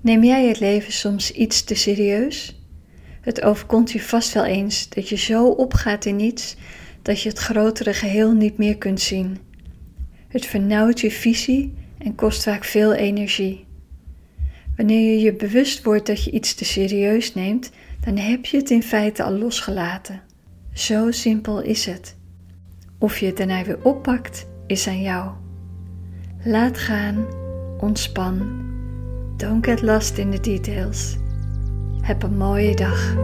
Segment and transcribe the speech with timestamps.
[0.00, 2.60] Neem jij het leven soms iets te serieus?
[3.20, 6.56] Het overkomt je vast wel eens dat je zo opgaat in iets
[7.02, 9.38] dat je het grotere geheel niet meer kunt zien.
[10.28, 13.66] Het vernauwt je visie en kost vaak veel energie.
[14.76, 17.70] Wanneer je je bewust wordt dat je iets te serieus neemt,
[18.04, 20.22] dan heb je het in feite al losgelaten.
[20.72, 22.16] Zo simpel is het.
[22.98, 25.30] Of je het daarna weer oppakt, is aan jou.
[26.44, 27.26] Laat gaan,
[27.80, 28.65] ontspan.
[29.36, 31.16] Don't get lost in the details.
[32.00, 33.14] Heb een mooie dag.